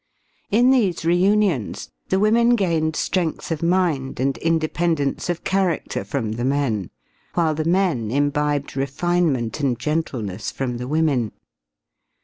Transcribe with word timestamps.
In 0.49 0.71
these 0.71 1.05
reunions 1.05 1.91
the 2.09 2.17
women 2.19 2.55
gained 2.55 2.95
strength 2.95 3.51
of 3.51 3.61
mind 3.61 4.19
and 4.19 4.35
independence 4.39 5.29
of 5.29 5.43
character 5.43 6.03
from 6.03 6.31
the 6.31 6.43
men, 6.43 6.89
while 7.35 7.53
the 7.53 7.65
men 7.65 8.09
imbibed 8.09 8.75
refinement 8.75 9.59
and 9.59 9.77
gentleness 9.77 10.49
from 10.49 10.77
the 10.77 10.87
women. 10.87 11.33